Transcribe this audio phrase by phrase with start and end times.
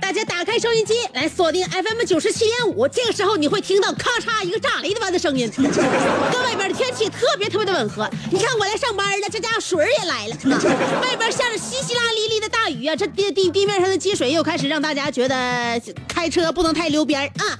[0.00, 8.10] 大家打开收音机来锁定 FM 九十七点五，这个时候你会听到咔嚓一个炸雷的般的声音， 跟外边的天气特别特别的吻合。
[8.30, 10.36] 你看我来上班了，这家伙水儿也来了，
[11.00, 17.58] 外边下着淅淅沥沥的大雨啊，这地地地面上的积水又开始让大家觉得开车不能太溜边啊。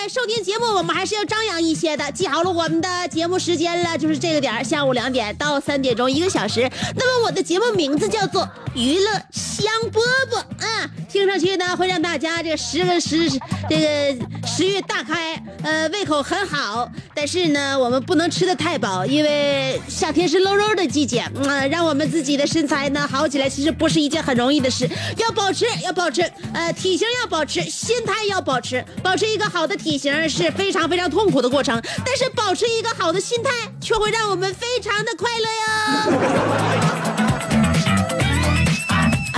[0.00, 2.10] 呃，收听节目我们还是要张扬一些的。
[2.12, 6.62] 记好了我们的节目时间了，就是这个点儿，下午两点到三点钟，一个小时。
[6.96, 8.42] 那么我的节目名字叫做
[8.74, 13.28] 《娱乐香饽饽》啊，听上去呢会让大家这个十个十
[13.68, 16.86] 这个食欲大开，呃，胃口很好。
[17.14, 24.86] 但是呢，我们不能吃的太饱，因为夏天是露肉的季节，嗯、让我们自己的身材呢好起来，其实不是一件很容易的事。
[25.16, 33.50] 要保持，要保持，呃，体型要保持，心态要保持，保持一个好的体型是非常非常痛苦的过程，但是保持一个好的心态
[33.80, 35.46] 却会让我们非常的快乐
[37.06, 37.09] 哟。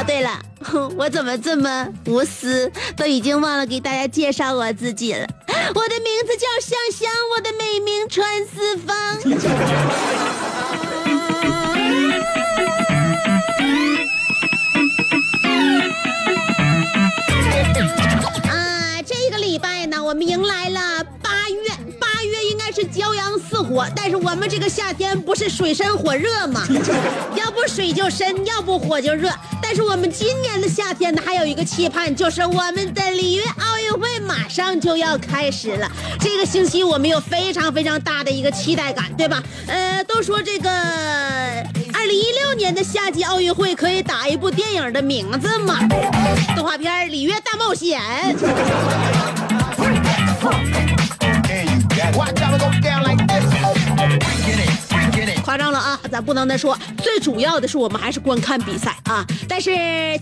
[0.05, 0.37] 对了，
[0.99, 5.25] 我怎么这么无私，都已经忘了给大家介绍我自己了。
[5.75, 8.97] 我的名字叫香香，我的美名传四方。
[18.51, 21.05] 啊，这个礼拜呢，我们迎来了，
[22.95, 26.63] 骄阳似火，但是我们这个夏天不是水深火热吗？
[27.35, 29.31] 要不水就深，要不火就热。
[29.63, 35.91] 但是我们今年的夏天呢，还有一个期盼，就是我们的里约奥运会马上就要开始了。
[36.21, 39.43] 这个星期我们有非常非常大的一个期待感，对吧？
[39.67, 45.79] 呃，都说这个二零一六年的夏季奥运会可以打一部电影的名字嘛，
[46.55, 47.99] 动画片《里约大冒险》。
[55.45, 56.79] 夸张了啊，咱不能再说。
[56.99, 59.25] 最主要的是我们还是观看比赛啊。
[59.49, 59.71] 但是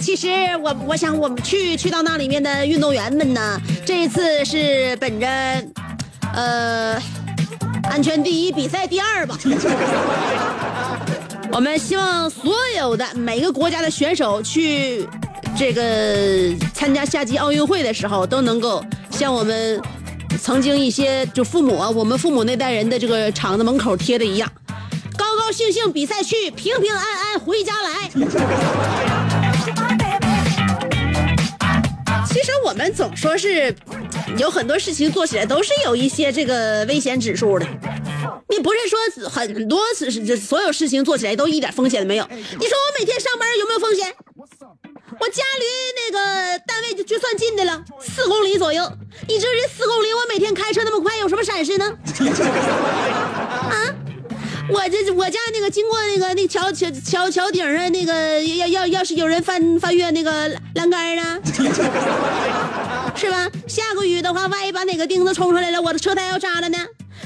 [0.01, 0.29] 其实
[0.63, 5.27] 我我想我们去去到那里面的运动员们呢，这一次是本着
[6.35, 7.01] 呃
[7.85, 9.39] 安全第一，比赛第二吧。
[11.53, 15.07] 我们希望所有的每个国家的选手去
[15.57, 19.81] 这个参加夏季奥运会的时候，都能够像我们
[20.43, 24.51] 曾经一些就父母，我们父母那代人的这个厂子门口贴的一样，
[25.17, 28.09] 高高兴兴比赛去，平平安安回家来。
[32.27, 33.75] 其实我们总说是
[34.39, 37.67] 有很多事情做起来都是有一些这个危险指数的。
[38.49, 42.27] 你不是说很多事所有事情做起来都一点风险都没有？
[42.31, 44.13] 你说我每天上班有没有风险？
[45.21, 45.67] 我家离
[45.97, 48.83] 那个单位就就算近的了，四公里左右。
[49.29, 51.85] 你知道这四公里，我每天开车那么快，有什么闪失呢？
[53.71, 53.95] 啊？
[54.73, 61.41] 我这我家那个经过那个那桥桥桥桥顶上那个要要要是有人翻翻越那个栏杆呢，
[63.17, 63.51] 是吧？
[63.67, 66.79] 下个雨的话，万一把哪个钉子冲出来了，我的车胎要扎了呢。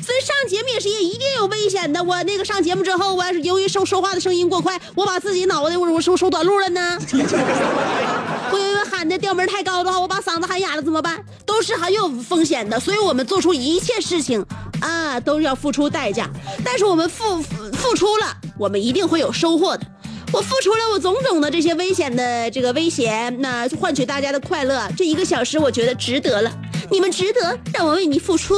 [0.05, 2.03] 所以上节目也是也一定有危险的。
[2.03, 6.99] 我那个上节目之后，我要是由于说说话的声音过快，我把自己脑袋我我收收短路了呢。
[8.53, 11.25] 我因为喊的调门太高的话，我把嗓子喊哑了怎么办？
[11.47, 12.79] 都是很有风险的。
[12.79, 14.45] 所以我们做出一切事情
[14.83, 16.29] 啊，都要付出代价。
[16.63, 19.87] 但是我们付付付出了，我们一定会有收获的。
[20.35, 26.51] 我付出了我种种的这些危险的这个危险，那换取大家的快乐，这一个小时我觉得值得了。
[26.91, 28.57] 你们值得，让我为你付出。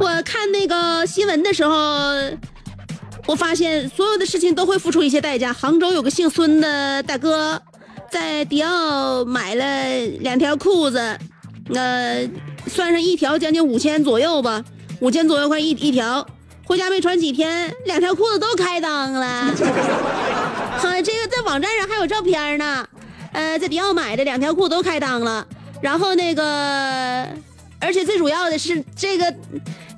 [0.00, 1.76] 我看那个新闻的时候，
[3.26, 5.52] 我发现所有的事情都会付出一些代价。
[5.52, 7.62] 杭州有个姓孙的大哥，
[8.10, 9.64] 在迪奥买了
[10.18, 10.98] 两条裤子，
[11.72, 12.28] 呃，
[12.66, 14.64] 算上一条将近五千左右吧，
[15.04, 16.26] 五千左右块一一条。
[16.64, 19.52] 回家没穿几天，两条裤子都开裆了。
[20.80, 22.88] 好，这个在网站上还有照片呢。
[23.34, 25.46] 呃，在迪奥买的两条裤都开裆了。
[25.82, 27.28] 然后那个，
[27.78, 29.30] 而且最主要的是，这个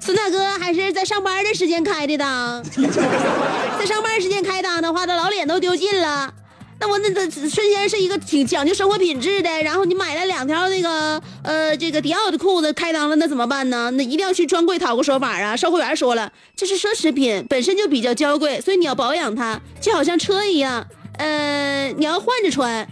[0.01, 2.61] 孙大哥还是在上班的时间开的裆。
[3.79, 6.35] 在上班时间开裆的话，他老脸都丢尽了。
[6.79, 13.91] 那我那那瞬间是一个挺讲究生活品质的，然后你买了两条那个呃这个迪奥的裤子开裆了，那怎么办呢？
[13.93, 15.57] 那一定要去专柜讨个说法啊！
[15.57, 20.87] 售货员说了，这是奢侈品，本身就比较娇贵，所以你要保养它，就好像车一样，
[21.17, 22.87] 呃，你要换着穿。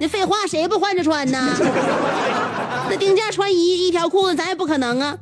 [0.00, 1.56] 那废话，谁不换着穿呢？
[2.88, 5.16] 那定价穿一一条裤子，咱也不可能啊。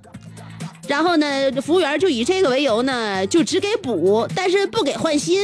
[0.87, 5.41] 然后呢，服务员就以这个为由呢，就只给补，但是不给换新。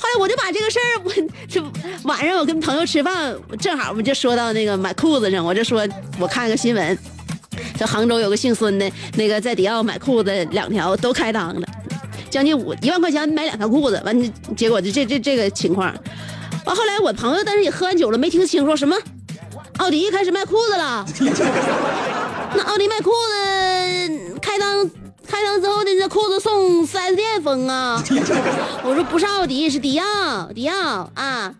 [0.00, 1.12] 后来我就把这个事儿，我
[1.46, 1.62] 这
[2.04, 5.86] 晚上我跟朋友吃饭，正好我们就说到那个买裤子上，我就说
[6.18, 6.98] 我看个新闻，
[7.78, 11.66] 这杭州有个姓孙的，那个在迪奥买裤子两条都开裆了，
[12.30, 15.94] 将近五一万块钱买两条裤子，完结果就这这这个情况。
[16.64, 18.96] 完后来我朋友但是也喝完酒了，没听清说什么，
[19.78, 21.04] 奥迪开始卖裤子了，
[22.56, 23.69] 那奥迪卖裤子。
[25.40, 28.02] 开灯之后的这裤子送四 S 店封啊！
[28.84, 31.50] 我说不是奥迪，是迪奥，迪奥啊！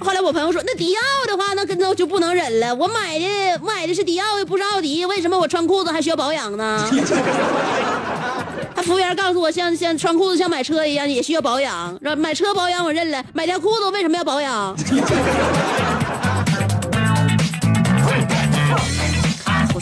[0.00, 2.74] 后来我朋友说，那迪奥的话，那跟那就不能忍了。
[2.74, 3.26] 我买的
[3.62, 6.88] 买的是迪奥，又不是奥迪，为什么我穿裤子还需要保养呢？
[8.74, 11.96] 他服务员告诉我，像像穿裤子像买车一样，也需要保养。
[12.00, 14.74] 让买车保养我认了，买条裤子为什么要保养？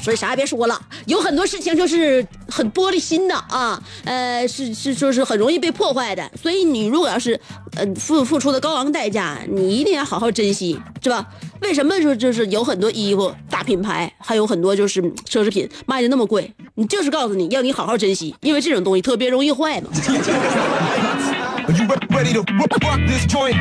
[0.03, 6.29] 所以啥也别说了，有很多事情就是很玻璃心的啊，呃，是是说是很容易被破坏的。
[6.43, 7.41] 所以你如果要是，
[7.77, 11.25] 呃，付付出的高昂代价，你一定要好好珍惜，是吧？
[11.61, 16.53] 为什么说就是有很多衣服大品牌，还有很多就是奢侈品卖的那么贵？
[16.75, 19.89] 你就是告诉你要你好好珍惜，因为这种东西特别容易坏嘛。
[21.69, 23.55] you're ready to report this choice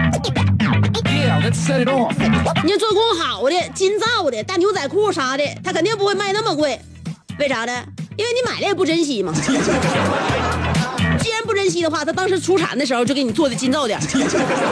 [2.63, 6.79] 你做工好的金造的大牛仔裤啥的，他肯定不会卖那么贵，
[7.37, 7.83] 为啥呢？
[8.17, 9.33] 因为你买了也不珍惜嘛。
[11.19, 13.99] 既然不珍惜的话，他当时出产的时候就给你做的金造点。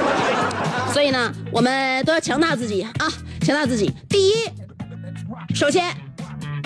[0.92, 3.08] 所以呢，我们都要强大自己啊，
[3.42, 3.94] 强大自己。
[4.10, 4.34] 第一，
[5.54, 5.86] 首先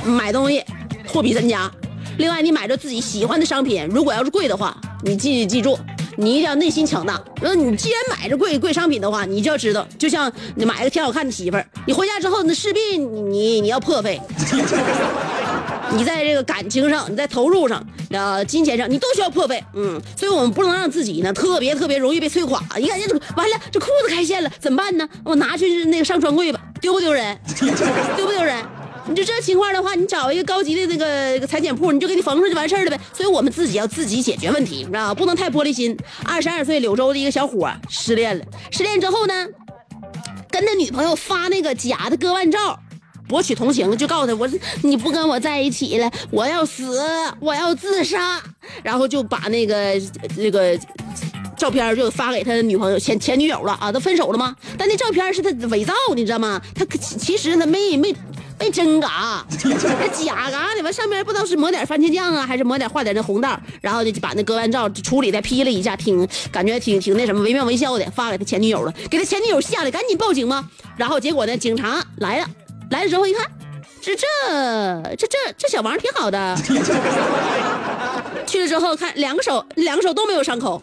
[0.06, 0.64] 买东西
[1.08, 1.70] 货比三家。
[2.18, 5.78] 另外，你买着自己喜欢的商品，如果要是贵的话，你记记住。
[6.18, 7.22] 你一定要内心强大。
[7.42, 14.20] 那你既然买着贵贵商品的话，你就要知道，就像你买个挺好看的媳妇儿，你回家之后，那势必你你要破费。
[15.96, 19.64] 你在这个感情上，你在投入上，啊，金钱上，你都需要破费。
[19.76, 22.60] 嗯，所以我们不能让自己呢特别特别容易被摧垮。
[22.80, 25.08] 一感觉这完了，这裤子开线了，怎么办呢？
[25.24, 27.38] 我拿去那个上专柜吧，丢不丢人？
[28.18, 28.58] 丢不丢人？
[29.06, 33.00] 你就这情况的话，你找一个高级的那个裁剪铺，你就给你缝上就完事儿了呗。
[33.12, 35.14] 所以我们自己要自己解决问题，你知道吧？
[35.14, 35.98] 不能太玻璃心。
[36.24, 39.48] 二十二岁柳州的一个小伙失恋了，失恋之后呢，
[40.50, 42.80] 跟他女朋友发那个假的割腕照，
[43.28, 44.50] 博取同情，就告诉他我
[44.84, 46.98] 你不跟我在一起了，我要死，
[47.42, 48.42] 我要自杀。
[48.82, 50.02] 然后就把那个
[50.38, 50.80] 那个
[51.58, 54.56] 照片就发给他女朋友前前女友了啊，都分手了吗？
[54.78, 56.62] 但那照片是他伪造的，你知道吗？
[56.74, 58.16] 他其实他没没。
[58.64, 70.70] 没真嘎，那假嘎的，完上面不知道是抹点番茄酱啊，还是抹点画点那红道，然后就把那割腕照处理的 P 了一下，挺感觉挺挺那什么惟妙惟肖的，发给他前女友了，给他前女友吓得赶紧报警嘛。
[70.96, 72.48] 然后结果呢，警察来了，
[72.92, 73.46] 来了之后一看，
[74.02, 74.26] 这这
[75.18, 76.58] 这这这小王挺好的，
[78.48, 80.82] 去了之后看两个手两个手都没有伤口，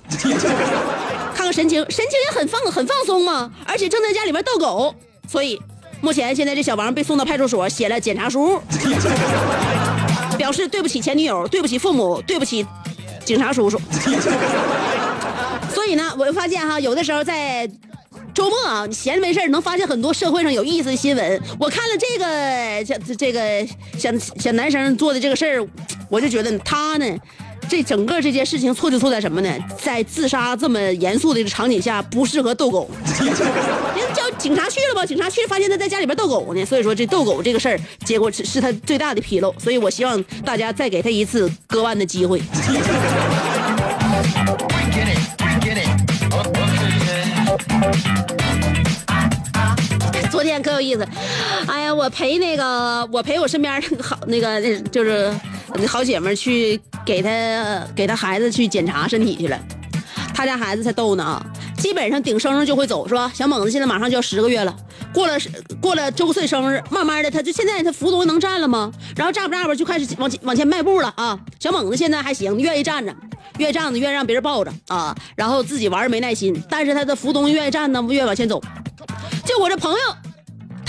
[1.35, 4.95] 看看神情神情也很放很放松嘛，而且正在家里边逗狗，
[5.27, 5.59] 所以。
[6.01, 8.61] 目前，现在这小王被送到派出所，写了检查书，
[10.39, 12.67] 表示对不起前女友，对不起父母，对不起
[13.25, 13.81] 警察叔叔。
[15.73, 17.69] 所以呢，我就发现哈，有的时候在
[18.35, 21.43] 周末啊，你闲着没事能发现很多社会上有意思的新闻。
[21.59, 23.67] 我看了这个小这个
[23.99, 25.69] 小小男生做的这个事儿，
[26.09, 27.07] 我就觉得他呢。
[27.71, 29.59] 这整个这件事情错就错在什么呢？
[29.81, 32.91] 在自杀这么严肃的场景下，不适合逗狗。
[33.07, 35.07] 人叫警察去了吧？
[35.07, 36.65] 警察去发现他在家里边逗狗呢。
[36.65, 39.55] 所以说这逗狗这个事儿，结果是是他最大的纰漏。
[39.57, 42.43] 所以我希望大家再给他一次割腕的机会。
[50.41, 51.07] 昨天可有意思，
[51.69, 55.31] 哎呀，我陪那个我陪我身边好那个就是。
[55.87, 59.59] 好姐们去给她给她孩子去检查身体去了，
[60.35, 61.45] 她家孩子才逗呢啊，
[61.77, 63.31] 基本上顶生日就会走是吧？
[63.35, 64.75] 小猛子现在马上就要十个月了，
[65.13, 65.35] 过了
[65.79, 68.91] 过了周岁生日，慢慢的他就现在他扶东能站了吗？
[69.15, 71.39] 然后站不站吧就开始往往前迈步了啊。
[71.61, 73.15] 小猛子现在还行，愿意站着，
[73.59, 78.61] 愿意站着愿意让别人抱着啊，然后自己玩没耐心，但是他的扶东西愿意站呢，愿意往前走。
[79.45, 79.99] 就我这朋友，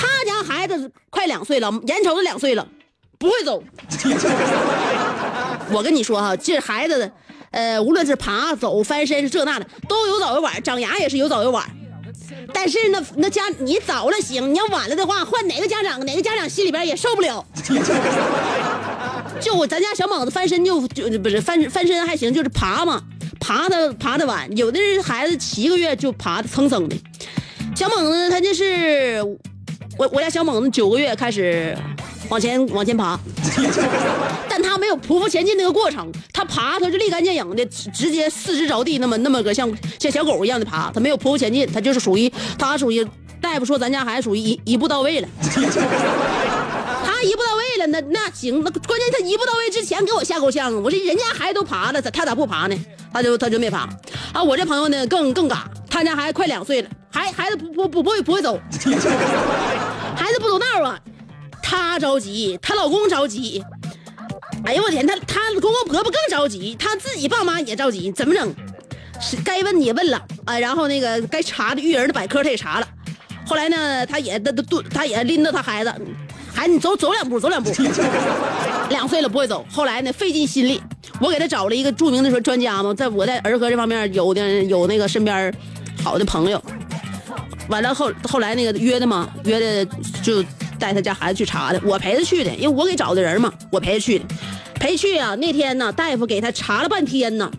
[0.02, 2.68] 他家孩子快两岁了，眼瞅着两岁了，
[3.20, 3.64] 不会走。
[5.72, 7.12] 我跟你说哈，这孩子的，
[7.52, 11.70] 呃，无论是爬、走、翻身是，这那的，都有早有晚，长牙也是有早有晚。
[12.54, 17.46] 但是那那家你早了行，你要晚了的话，换哪个家长哪个家长心里边也受不了。
[19.40, 23.04] 就我咱家小猛子翻身就就不是翻翻身还行，就是爬嘛，
[23.40, 26.96] 爬的爬的晚，有的人孩子七个月就爬的蹭蹭的。
[27.76, 29.24] 小猛子他就是
[29.98, 31.78] 我我家小猛子九个月开始
[32.30, 33.20] 往前往前爬，
[34.50, 39.70] 但他没有匍匐前进那个过程，他爬他是立竿见影的直直接四肢着地，那么那么个像
[40.00, 43.06] 像小狗一样的爬，他没有匍匐前进，他就是属于他属于
[43.42, 45.28] 大夫说咱家孩子属于一一步到位了。
[47.04, 52.76] 他一步到位了，那那行，那关键他一步到位之前给我吓够呛，我说人家孩子都爬了，咋他咋不爬呢？
[53.14, 53.90] 他就他就没爬。
[54.34, 58.58] 啊，我这朋友呢更更嘎，他家孩子快两岁了，孩孩子不不不不会不会走，
[60.16, 60.98] 孩子不走道啊，
[61.62, 63.62] 他着急，她老公着急。
[64.64, 68.56] 哎呦我天，他他公公婆婆更着急，他自己爸妈也着急，怎么整？
[69.20, 72.88] 是该问也问了啊，然后那个该查的育儿的百科他也查了，
[73.46, 75.94] 后来呢，他也他他他也拎着他孩子，
[76.54, 77.70] 孩子你走走两步，走两步，
[78.90, 79.66] 两岁了不会走。
[79.70, 80.82] 后来呢，费尽心力，
[81.20, 85.54] 我给他找了一个著名的说专家嘛，在我在儿科这方面有的有那个身边
[86.04, 86.62] 好的朋友，
[87.70, 89.86] 完了后后来那个约的嘛，约的
[90.24, 90.44] 就
[90.80, 94.26] 带他家孩子去查的，我陪他去的，因为我给找的人嘛，我陪他去的，
[94.76, 95.36] 陪去啊。
[95.36, 97.52] 那天呢，大夫给他查了半天呢，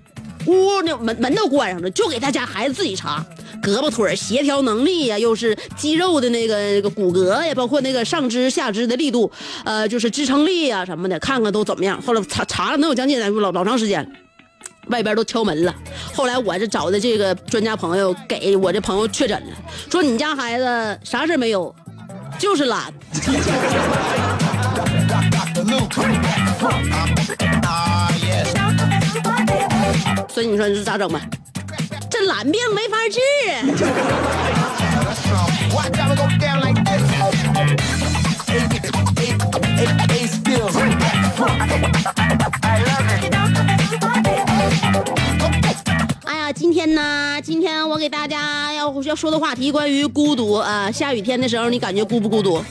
[0.46, 3.24] 屋那门门都关上了，就给他家孩子自己查。
[3.62, 9.30] 胳膊腿协调能力呀、又是肌肉的那个骨骼呀，包括那个上肢下肢的力度，
[9.64, 12.02] 呃，就是支撑力呀、什么的，看看都怎么样。
[12.02, 14.04] 后来查查了能有将近老老长时间。
[14.88, 15.74] 外边都敲门了，
[16.14, 19.56] 后来我这找的这个专家朋友给我这朋友确诊了，
[19.90, 21.74] 说你家孩子啥事没有，
[22.38, 22.92] 就是懒。
[30.28, 31.20] 所以你说你说咋整吧？
[32.10, 33.20] 这懒病没法治
[33.50, 33.62] 啊。
[46.54, 50.90] 今天呢，今天我给大家要要说的话题关于孤独啊。
[50.90, 52.62] 下雨天的时候，你感觉孤不孤独？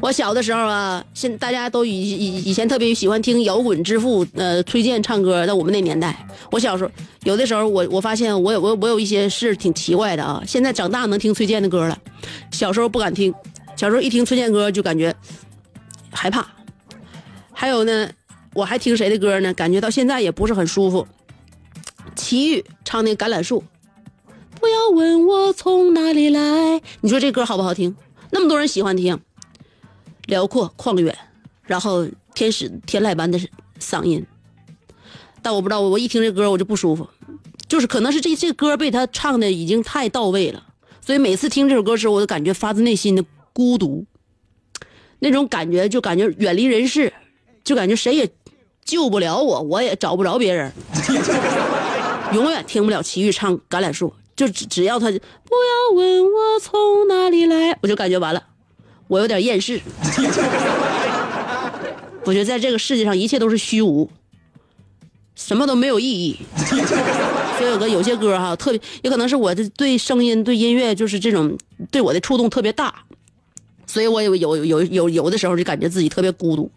[0.00, 6.90] 我小的时候啊，现大家都以以以前特别喜欢听摇滚之父呃崔健唱歌，在我们那年代，我小时候
[7.24, 10.42] 有的时候我我发现我有我我有一些事挺奇怪的啊。
[10.46, 11.98] 现在长大能听崔健的歌了，
[12.52, 13.34] 小时候不敢听，
[13.76, 15.14] 小时候一听崔健歌就感觉
[16.12, 16.46] 害怕。
[17.52, 18.08] 还有呢，
[18.54, 19.52] 我还听谁的歌呢？
[19.52, 21.06] 感觉到现在也不是很舒服。
[22.16, 23.62] 齐豫唱那《橄榄树》，
[24.60, 26.80] 不要问我从哪里来。
[27.00, 27.96] 你说这歌好不好听？
[28.30, 29.18] 那么多人喜欢听，
[30.26, 31.16] 辽阔旷远，
[31.64, 33.38] 然后天使天籁般的
[33.80, 34.24] 嗓音。
[35.42, 37.08] 但我不知道，我一听这歌我就不舒服，
[37.66, 40.62] 就是可能是这这歌被他唱的已经太到位了，
[41.00, 44.04] 所以每次听这首歌时，我都感觉发自内心的孤独，
[45.20, 47.12] 那种感觉就感觉远离人世，
[47.64, 48.30] 就感觉谁也
[48.84, 50.70] 救不了我，我也找不着别人。
[52.32, 55.20] 永远听不了齐豫唱《橄榄树》，就只只要他不要
[55.96, 58.42] 问我从哪里来，我就感觉完了，
[59.08, 59.80] 我有点厌世。
[62.24, 64.10] 我觉得在这个世界上一切都是虚无，
[65.34, 66.38] 什么都没有意义。
[67.58, 71.58] 所以有个有些歌哈，特别也可能是我的对声音、对音乐就是这种
[71.90, 72.94] 对我的触动特别大，
[73.86, 76.70] 所以我有有有有有的时候就感觉自己特别孤独。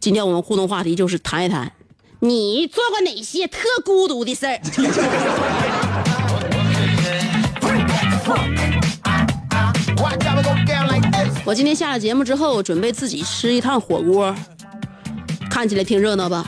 [0.00, 1.72] 今天我们互动话题就是谈一谈，
[2.20, 4.60] 你做过哪些特孤独的事儿？
[11.44, 14.34] 我今天下了节目之后，准备自己吃一趟火锅，
[15.48, 16.44] 看起来挺热闹吧？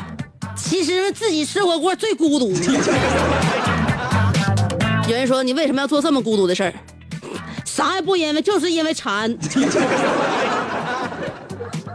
[0.56, 2.52] 其实自己吃火锅最孤独。
[5.08, 6.74] 有人说你为什么要做这么孤独的事儿？
[7.64, 9.32] 啥也不因为，就是因为馋。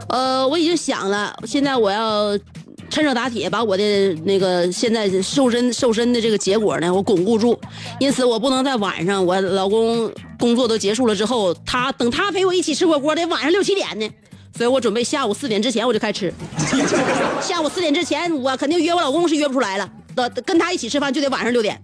[0.08, 2.38] 呃，我已经想了，现在我要
[2.96, 7.60] 趁热打铁，把我的那个现在瘦身瘦身的这个结果呢，我巩固住。
[8.00, 10.10] 因此，我不能在晚上，我老公
[10.40, 14.10] 工作都结束了之后，他等他陪我一起吃火锅得晚上六七点呢。
[14.56, 16.34] 所以我准备下午四点之前我就开吃。
[17.42, 21.78] 下午四点之前，我肯定约我老公是约不出来了，的跟他一起吃饭就得晚上六点，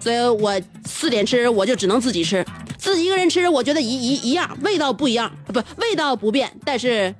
[0.00, 2.42] 所以我四点吃我就只能自己吃，
[2.78, 7.14] 自己一个人吃，我觉得一一一样，味道不一样，不味道不变，但是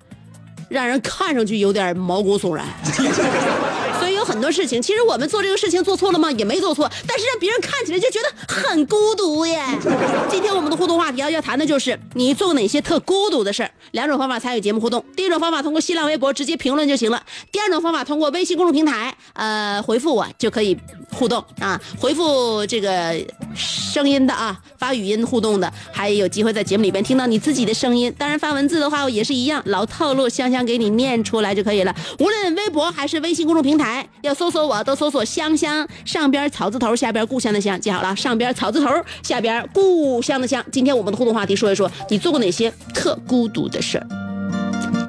[0.69, 2.67] 让人看上去有点毛骨悚然。
[4.29, 6.31] 很多事情，其实我们做这个事情做错了吗？
[6.33, 9.59] 也没做错，但是让别人看起来就觉得很孤独耶。
[10.31, 13.71] 今天我们的互动话题要要谈的就是你做过哪些特孤独的事儿。
[13.93, 20.77] 两种方法参与节目互动，第一种方法通过新浪微博直接评论就行了，第二种方法通过微信公众平台呃回复我就可以
[21.11, 23.19] 互动啊，回复这个
[23.57, 28.15] 声音的啊，发语音互动的，还有机会在节目里边听到你自己的声音。
[28.19, 31.95] 当然发文字的话也是一样，老套路，香香给你念出来就可以了。
[32.19, 38.91] 无论微博还是微信公众平台，要搜索我都搜索香香，上边草字头，下边故乡的乡，记好了，上边草字头，
[39.23, 40.65] 下边故乡的乡。
[40.73, 44.07] 今天我们的互动话题说一说你做过哪些特孤独的事儿。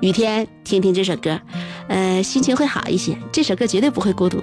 [0.01, 1.39] 雨天，听听这首歌，
[1.87, 3.17] 呃，心情会好一些。
[3.31, 4.41] 这首歌绝对不会孤独。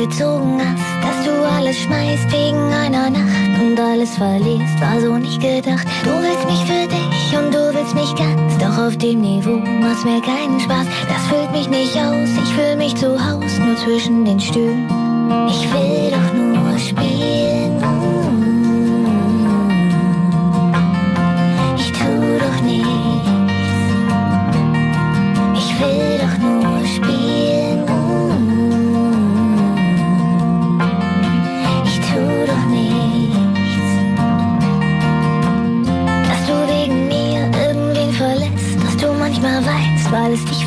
[0.00, 5.16] Mich ausgezogen hast, dass du alles schmeißt wegen einer Nacht und alles verlierst, war so
[5.16, 5.86] nicht gedacht.
[6.04, 10.04] Du willst mich für dich und du willst mich ganz, doch auf dem Niveau macht's
[10.04, 10.86] mir keinen Spaß.
[11.08, 14.88] Das füllt mich nicht aus, ich fühl mich zu Haus, nur zwischen den Stühlen.
[15.48, 17.49] Ich will doch nur spielen.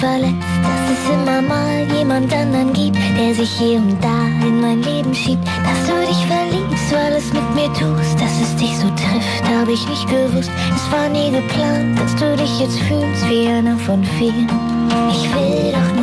[0.03, 0.51] Verletzt.
[0.67, 5.13] Dass es immer mal jemand anderen gibt, der sich hier und da in mein Leben
[5.15, 5.45] schiebt.
[5.67, 9.67] Dass du dich verliebst, weil es mit mir tust, dass es dich so trifft, hab
[9.69, 10.51] ich nicht gewusst.
[10.77, 14.49] Es war nie geplant, dass du dich jetzt fühlst wie einer von vielen.
[15.09, 16.02] Ich will doch nur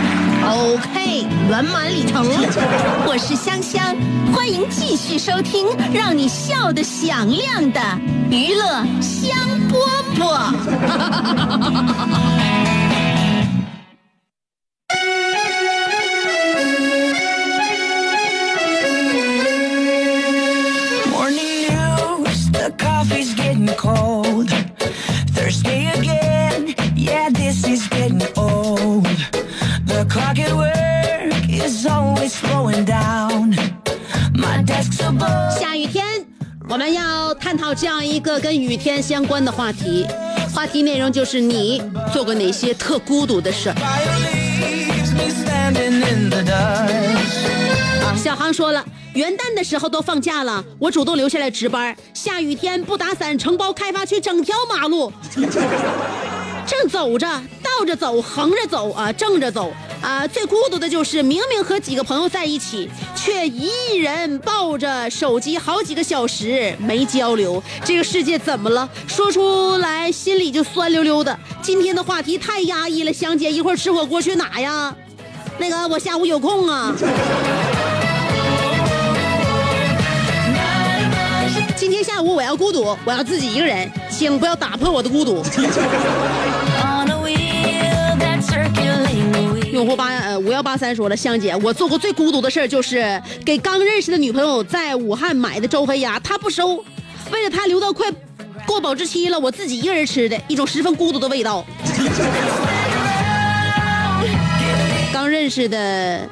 [0.43, 2.25] OK，圆满礼成。
[3.05, 3.95] 我是香香，
[4.33, 7.79] 欢迎继续收听让你笑得响亮的
[8.29, 9.37] 娱乐香
[9.69, 9.77] 饽
[10.17, 10.51] 饽。
[38.11, 40.05] 一个跟雨天相关的话题，
[40.53, 43.73] 话题内容就是你做过哪些特孤独的事。
[48.17, 51.95] 小航说了，元旦的时候都放假了，我主动留下来值班。
[52.13, 55.11] 下雨天不打伞，承包开发区整条马路，
[56.67, 57.25] 正走着，
[57.63, 60.27] 倒着走，横着走啊，正着走啊。
[60.27, 67.61] 最孤独的就是明明和几个朋友在一起，却一人抱着手机好几个小时没交流。
[67.83, 68.89] 这个世界怎么了？
[69.07, 71.37] 说出来心里就酸溜溜的。
[71.61, 74.93] 今天的话题太压抑了，香姐，一会儿吃火锅去哪呀？
[75.57, 76.93] 那个，我下午有空啊。
[81.75, 85.43] 今天下午我要孤独，我要自己一个人，请不要打破我的孤独。
[89.71, 96.75] 用户八呃五幺八三说了，香姐，我做过最孤独的事儿就是给刚认识的女朋友在武汉买的周黑鸭，她不收，
[97.31, 98.11] 为了她留到快
[98.65, 101.65] 过保质期了，我自己一个人吃的，一种十分孤独的味道。
[105.13, 106.27] 刚认识的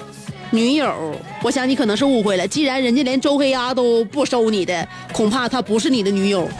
[0.51, 2.45] 女友，我想你可能是误会了。
[2.45, 6.45] 既然人家连周黑鸭都不收你的，恐怕她不是你的女友。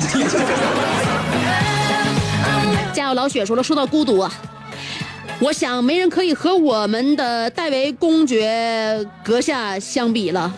[2.93, 4.31] 家有老雪说了，说到孤独啊，
[5.41, 10.53] 我想没人可以和我们的戴维公爵阁下相比了。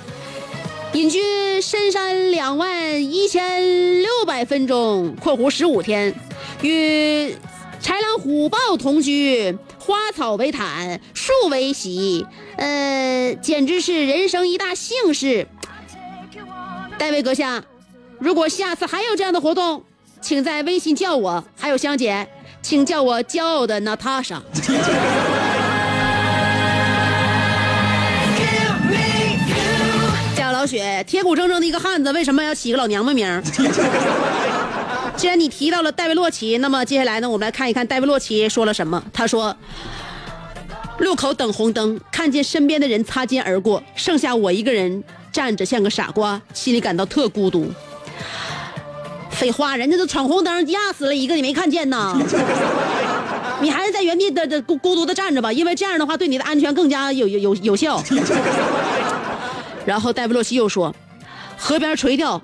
[0.94, 1.20] 隐居
[1.62, 6.14] 深山两万一千六百分钟（括弧十五天），
[6.62, 7.34] 与
[7.82, 9.56] 豺狼虎豹同居。
[9.78, 15.48] 花草为毯，树为席，呃，简直是人生一大幸事。
[17.00, 17.64] 戴维阁下，
[18.20, 19.84] 如果下次还有这样的活动，
[20.22, 21.44] 请在微信叫我。
[21.58, 22.28] 还有香姐，
[22.62, 24.42] 请叫我骄傲的娜塔莎。
[30.36, 33.42] 叫老雪，铁骨铮铮的一个汉子，为什么要起个老娘们名？
[35.18, 39.04] 既然你提到了戴维洛奇，那么接下来呢，我们来看一看戴维洛奇说了什么。
[39.12, 39.56] 他说
[41.00, 47.72] ：“路口等红灯，看见身边的人擦肩而过，剩下我一个人站着像个傻瓜，心里感到特孤独。”
[49.42, 52.16] 废话，人家都闯红灯压死了一个，你没看见呐？
[53.60, 58.04] 你还是在原地的的孤孤独的站着吧，因为这样的话对你的安全更加有有有有效。
[59.84, 60.94] 然后戴维洛奇又说
[61.58, 62.40] ：“河边垂钓。”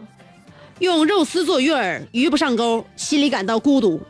[0.80, 4.02] 用肉丝做鱼饵，鱼不上钩，心里感到孤独。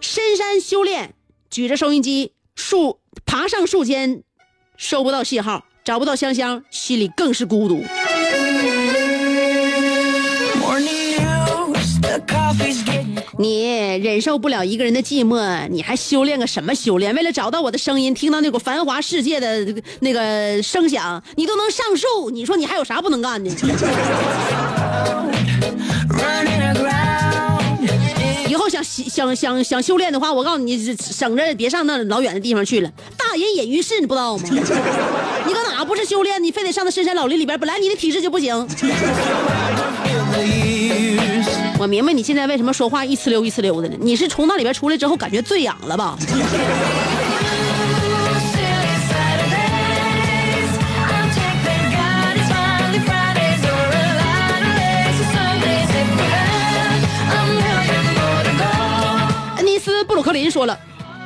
[0.00, 1.14] 深山修炼，
[1.50, 4.22] 举着收音机，树爬上树间，
[4.76, 7.82] 收不到信号，找不到香香，心里更是孤独。
[13.38, 17.14] 你忍受不了一个人的寂寞，你还修炼个什么修炼？
[17.14, 19.64] 为了找到我的声音，听到那股繁华世界的
[20.00, 23.48] 那个声响，你都能上树，你说你还有啥不能干的？
[28.48, 32.90] 以后想想想想修炼的话，我告诉你，省着别上那老远的地方去了。
[33.16, 34.42] 大隐隐于市，你不知道吗？
[35.46, 36.42] 你搁哪不是修炼？
[36.42, 38.66] 你非得上那深山老林里边，本来你的体质就不行。
[41.80, 43.96] 我明白你现在为什么说话一呲溜一呲溜的呢？
[44.00, 46.18] 你是从那里边出来之后感觉醉氧了吧？
[59.58, 60.76] 恩 尼斯布鲁克林说了，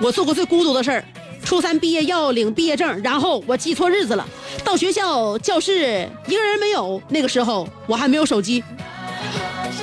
[0.02, 1.02] 我做过最孤独的事儿，
[1.42, 4.28] 初三毕业要领毕业证，然后我记错日子了，
[4.62, 8.62] 到学校教室一个人没有，那个时候我还没有手机，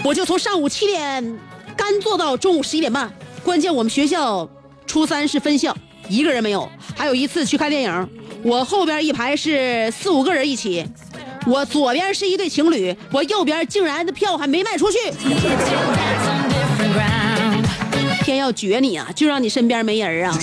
[0.03, 1.39] 我就从上午七点
[1.75, 3.12] 干坐到中午十一点半。
[3.43, 4.49] 关键我们学校
[4.85, 5.75] 初三是分校，
[6.07, 6.69] 一个人没有。
[6.95, 8.09] 还有一次去看电影，
[8.43, 10.85] 我后边一排是四五个人一起，
[11.45, 14.97] 我左边是一对情侣，我右边竟然的票还没卖出去。
[18.23, 20.38] 天要绝你啊，就让你身边没人啊！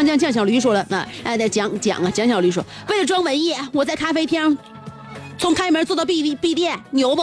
[0.00, 4.56] 酱酱酱小驴说了，那哎得讲讲啊，蒋小驴说，为了装文艺，我在咖啡厅
[5.36, 7.22] 从开门做到闭闭店，牛不？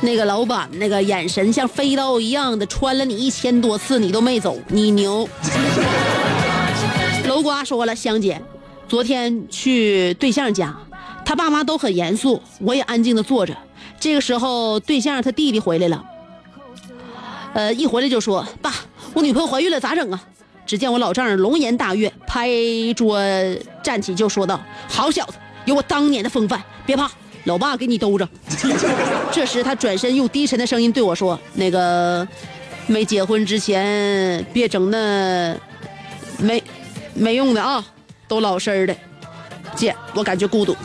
[0.00, 5.28] 那个老板那个眼神像飞刀一样的穿了你一千多次，你都没走，你牛。
[7.28, 8.42] 楼瓜说了，香姐，
[8.88, 10.76] 昨天去对象家，
[11.24, 13.56] 他爸妈都很严肃，我也安静的坐着。
[14.00, 16.04] 这个时候，对象他弟弟回来了，
[17.54, 18.74] 呃，一回来就说：“爸，
[19.14, 20.20] 我女朋友怀孕了，咋整啊？”
[20.66, 22.48] 只见我老丈人龙颜大悦，拍
[22.96, 23.20] 桌
[23.82, 25.34] 站起就说道：“好小子，
[25.66, 27.08] 有我当年的风范，别怕，
[27.44, 28.28] 老爸给你兜着。
[29.30, 32.26] ”这时他转身用低沉的声音对我说：“那个，
[32.86, 35.54] 没结婚之前别整那
[36.38, 36.62] 没
[37.14, 37.84] 没用的啊，
[38.26, 38.96] 都老实的。
[39.76, 40.74] 姐，我感觉孤独。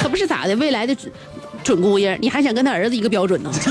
[0.00, 0.96] 可不是咋的，未来的
[1.62, 3.50] 准姑爷，你还想跟他儿子一个标准呢？”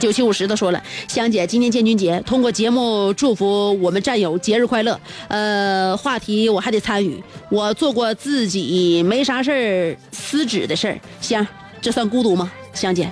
[0.00, 4.98] 九七五十的说了，香姐，今天建军节，通过节目祝福我们战友节日快乐。
[5.28, 10.98] 呃，话题我还得参与，我做过自己没啥事儿撕纸的事儿。
[11.20, 11.46] 香，
[11.80, 12.50] 这算孤独吗？
[12.74, 13.08] 香姐，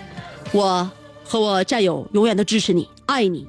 [0.50, 0.90] 我
[1.22, 3.46] 和我战友永远都支持你，爱你。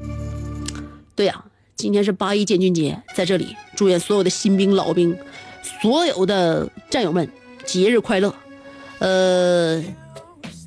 [1.16, 1.44] 对呀、
[1.76, 5.18] 今天是八一建军节，在这里祝愿所有的新兵、老兵，
[5.82, 7.28] 所有的战友们
[7.66, 8.32] 节日快乐。
[9.02, 9.84] 呃，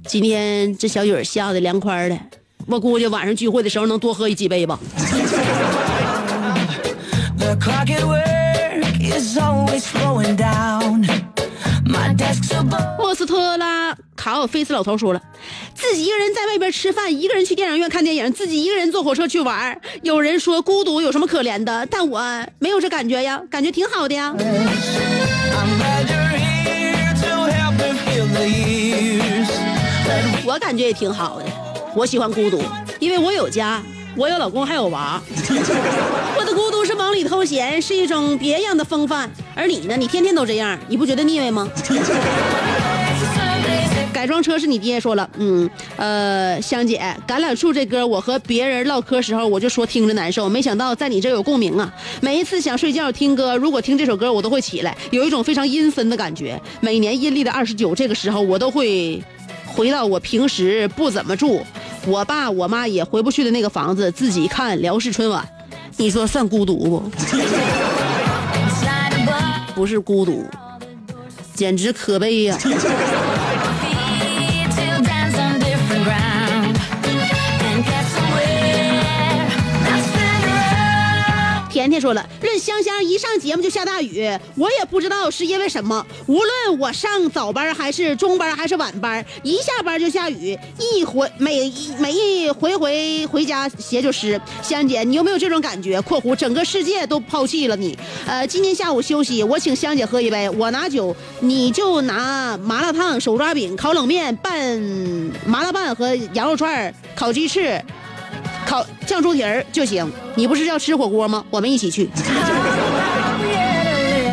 [0.09, 2.18] 今天这小雨下的凉快的，
[2.66, 4.77] 我估计晚上聚会的时候能多喝一几杯吧。
[12.99, 15.23] 莫斯特拉卡奥菲斯老头说了，
[15.73, 19.81] 自己一个人在外边吃饭，一个人去电影院看电影，自己一个人坐火车去玩。
[20.03, 22.20] 有人说孤独有什么可怜的，但我
[22.59, 24.35] 没有这感觉呀，感觉挺好的呀。
[30.55, 31.45] 我感觉也挺好的，
[31.97, 32.62] 我喜欢孤独，
[33.01, 33.83] 因为我有家，
[34.17, 35.21] 我有老公，还有娃。
[36.38, 39.29] 我的孤独是忙里偷闲，是一种别样的风范。
[39.57, 39.97] 而你呢？
[39.97, 41.69] 你天天都这样，你不觉得腻歪吗？
[44.14, 51.93] 改装车是你爹说了，嗯，呃，香姐，橄榄树这歌，我和别人唠嗑时候我就说听着难受，没想到在你这有共鸣啊！
[52.21, 56.62] 每一次想睡觉听歌，如果听这首歌，我都会起来，有一种非常阴森的感觉。
[56.81, 59.21] 每年阴历的二十九这个时候，我都会
[59.75, 61.65] 回到我平时不怎么住，
[62.07, 65.47] 我爸我妈也回不去的那个房子，自己看辽视春晚。
[65.97, 67.03] 你说算孤独不？
[69.75, 70.45] 不是孤独，
[71.55, 72.57] 简直可悲呀、
[81.94, 82.00] around.
[82.00, 86.04] 甜甜说了，任香香一上节目就下大雨，我也不知道是因为什么。
[86.26, 94.40] 无论我上早班还是中班还是晚班，一下班就下雨，一回每一每一回回回家鞋就湿。
[94.62, 104.78] 香姐，你有没有这种感觉？（括弧整个世界都抛弃了你。）呃，今天下午休息，我请香姐喝一杯，我拿酒，你就拿麻辣烫、手抓饼、烤冷面、拌
[105.46, 107.80] 麻辣拌和羊肉串、烤鸡翅。
[108.66, 110.11] 烤酱猪蹄儿就行。
[110.35, 111.44] 你不是要吃火锅吗？
[111.50, 112.09] 我们一起去。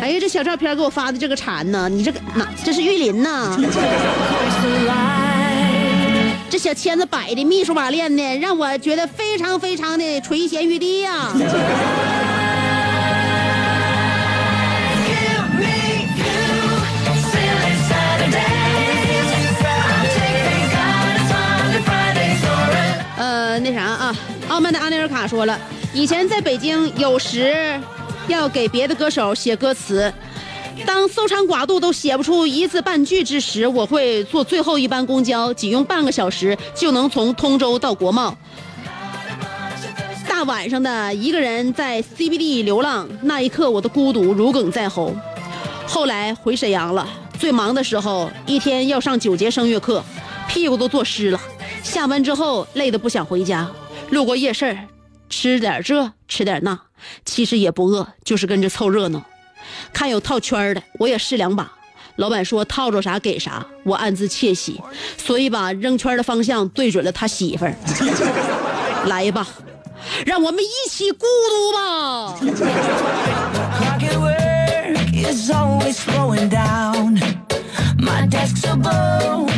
[0.02, 1.88] 哎呀，这小照片给我发的这个馋呢！
[1.88, 2.48] 你这个哪？
[2.64, 3.56] 这是玉林呐！
[6.50, 11.32] 这小签子摆的秘书瓦练的，让我觉得非常非常的垂涎欲滴呀、
[23.62, 24.16] 那啥啊，
[24.48, 25.56] 傲慢的阿内尔卡说了，
[25.94, 27.80] 以前在北京有时
[28.26, 30.12] 要给别的歌手写歌词，
[30.84, 38.36] 当搜肠刮肚都写不出一字半句之时，我会坐最后一班公交，仅用半个小时就能从通州到国贸。
[40.28, 45.14] 大晚上的，一个人在 CBD 流浪，那一刻我的孤独如鲠在喉。
[45.86, 50.02] 后来回沈阳了，最忙的时候，一天要上九节声乐课，
[50.48, 51.40] 屁股都坐湿了。
[51.82, 53.70] 下班之后累得不想回家，
[54.10, 54.76] 路过夜市，
[55.28, 56.78] 吃点这吃点那，
[57.24, 59.22] 其实也不饿，就是跟着凑热闹。
[59.92, 61.70] 看有套圈的，我也试两把。
[62.16, 64.80] 老板说套着啥给啥，我暗自窃喜，
[65.16, 67.74] 所以把扔圈的方向对准了他媳妇儿。
[69.08, 69.46] 来吧，
[70.26, 72.36] 让我们一起孤独吧。
[75.24, 77.20] Is always slowing down.
[77.96, 79.48] My desk's a boat.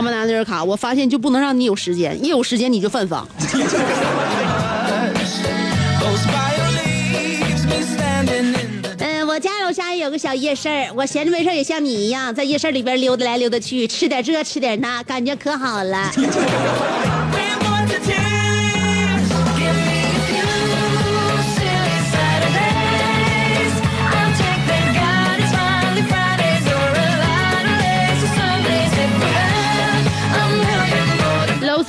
[0.00, 3.28] 阿曼达内尔卡，我发现就不能让你有时间，一有时间你就犯法。
[8.96, 16.10] 嗯，我家楼下也有个小夜市儿，我闲着没事儿也像你一样，在夜市里边溜达来溜达去，吃点这吃点那，感觉可好了。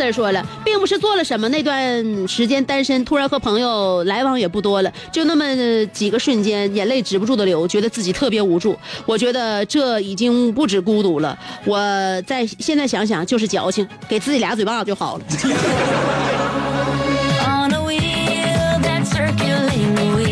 [0.01, 5.45] Loser 说了，并不是做了什么，那段时间单身，突然和朋友来往也不多了，就那么
[5.87, 8.75] 几个瞬间，眼泪止不住的流，觉得自己特别无助。
[9.05, 11.77] 我觉得这已经不止孤独了，我
[12.25, 15.23] 在现在想想就是矫情，给自己俩嘴巴子就好了。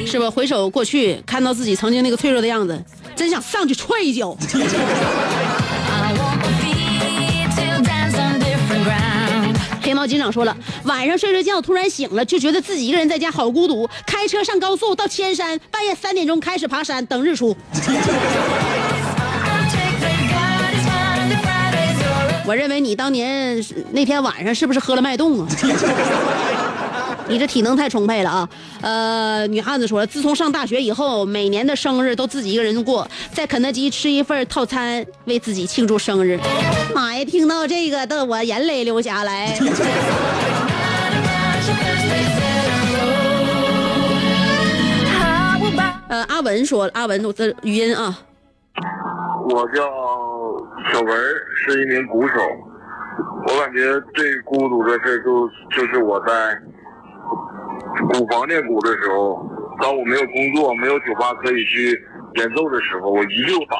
[0.07, 0.31] 是吧？
[0.31, 2.83] 回首过去，看到自己曾经那个脆弱的样子，
[3.15, 4.35] 真想上去踹一脚。
[9.89, 13.89] 黑猫警长说了，晚上睡睡觉，突然醒了，就觉得自己一个人在家好孤独。
[14.05, 17.57] 开车上高速到千山，半夜三点钟开始爬山，等日出。
[22.45, 23.59] 我认为你当年
[23.91, 25.47] 那天晚上是不是喝了脉动啊？
[27.29, 28.49] 你这体能太充沛了啊！
[28.81, 36.39] 呃，女汉子说，自从上大学以后，每年的生日都自己一个人过，在肯德基吃一份套餐，为自己庆祝生日。
[36.93, 39.55] 妈呀，听到这个，的我眼泪流下来。
[46.09, 48.17] 呃，阿文说，阿文，我这语音啊，
[49.47, 49.83] 我叫
[50.91, 51.15] 小文，
[51.55, 52.33] 是一名鼓手。
[53.47, 56.57] 我感觉最孤独的事就就是我在
[58.11, 59.45] 鼓房练鼓的时候，
[59.81, 61.91] 当我没有工作、没有酒吧可以去
[62.35, 63.77] 演奏的时候，我一溜打，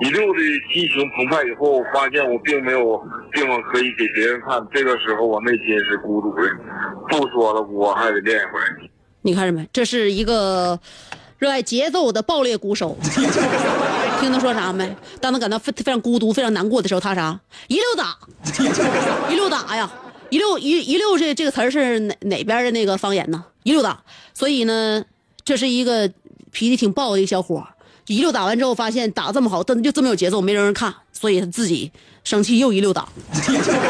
[0.00, 0.40] 一溜的
[0.72, 3.02] 激情澎湃以后，发现我并没有
[3.32, 4.66] 地方可以给别人看。
[4.72, 6.42] 这个时候我内心是孤独的。
[7.08, 8.80] 不说了，我还得练一会儿。
[9.22, 9.68] 你看着没？
[9.72, 10.78] 这是一个
[11.38, 12.96] 热爱节奏的爆裂鼓手。
[14.20, 14.96] 听他说啥没？
[15.20, 17.38] 当他感到非非常孤独、非常难过的时候，他啥？
[17.68, 18.16] 一溜打，
[19.30, 19.90] 一溜打呀！
[20.30, 23.44] 一溜一一溜这这个词儿是哪哪边的那个方言呢？
[23.62, 24.02] 一溜打。
[24.34, 25.04] 所以呢，
[25.44, 26.10] 这是一个
[26.50, 27.64] 脾气挺暴的一小伙。
[28.08, 31.90] 一溜打完之后，发现打这么好，但就这么有节奏，没人看，所以他自己
[32.22, 33.08] 生气又一溜打。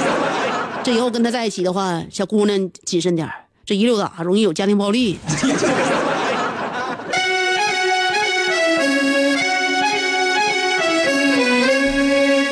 [0.82, 5.18] 这以后跟他在一起的话，小姑娘谨慎点儿这一溜打容易有家庭暴力。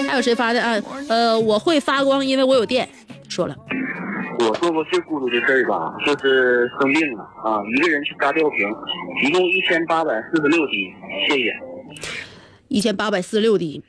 [0.09, 0.81] 还有谁发的啊？
[1.09, 2.89] 呃，我会发光，因为我有电。
[3.35, 3.57] 说了，
[4.39, 8.59] 我做过最孤独的事儿吧，就是生病了啊，一个人去扎吊瓶，
[9.25, 10.95] 一共一千八百四十六滴，
[11.27, 11.53] 谢谢。
[12.69, 13.83] 一千八百四十六滴，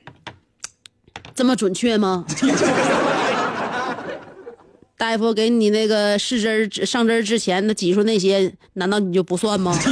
[1.35, 2.25] 这么准确吗？
[4.97, 9.77] 大夫给你那个试针儿上针儿之前的挤出那些，难道你就不算吗？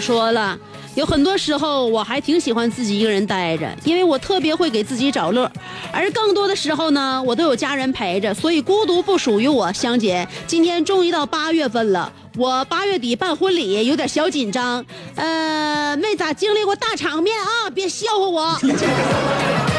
[0.00, 0.58] 说了，
[0.94, 5.50] 有很多时候我还挺喜欢自己一个人待着，因为我特别会给自己找乐。
[5.92, 9.70] 而更多的时候呢，我都有家人陪着，所以孤独不属于我。
[9.72, 14.84] 香姐，今天终于到八月份了，我八月底办婚礼有点小紧张，
[15.16, 19.69] 呃，没咋经历过大场面啊，别笑话我。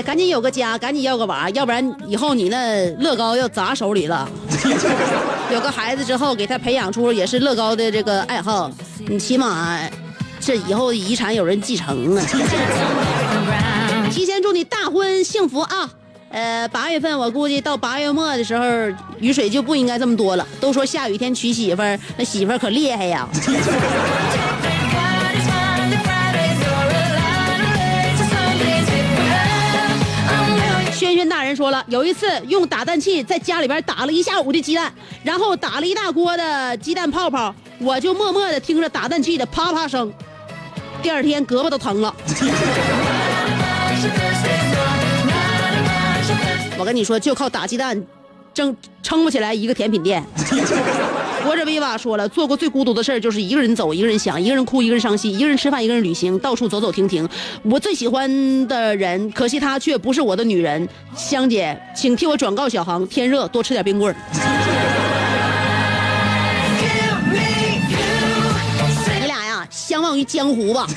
[0.00, 4.28] 呀，赶紧有个家，赶紧要个娃，要不然以后你那乐高要砸手里了。
[5.52, 8.70] 有个孩子之后，给他培养出也是乐高的这个爱好，
[9.08, 9.78] 你起码
[10.40, 12.24] 这以后遗产有人继承啊。
[14.10, 15.88] 提前祝你大婚幸福啊！
[16.30, 18.64] 呃，八月份我估计到八月末的时候，
[19.18, 20.46] 雨水就不应该这么多了。
[20.60, 23.28] 都说下雨天娶媳妇儿，那媳妇儿可厉害呀。
[31.50, 34.92] 人说了，有一次用打蛋器在家里边打了一下午的鸡蛋，
[35.24, 40.12] 然后打了一大锅的鸡蛋泡泡，我就默默的听着打蛋器的啪啪声，
[41.02, 42.14] 第二天胳膊都疼了。
[46.78, 48.00] 我跟你说，就靠打鸡蛋，
[48.60, 50.22] 争撑不起来一个甜品店。
[51.42, 57.26] 活着维瓦说了，做过最孤独的事儿就是一个人走，一个人想，一个人哭，一个人伤心，一个人吃饭，一个人旅行，到处走走停停。
[57.62, 60.86] 我最喜欢的人，可惜她却不是我的女人。
[61.16, 64.16] 香姐，请替我转告小航，天热多吃点冰棍儿。
[69.20, 70.86] 你俩呀，相忘于江湖吧。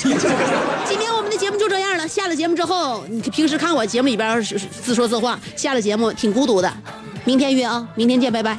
[0.85, 1.02] 今天
[2.13, 6.71] 下了节目之后，你平时看我节目里边自说自话，下了节目挺孤独的。
[7.25, 8.55] 明天约啊，明天见，拜拜。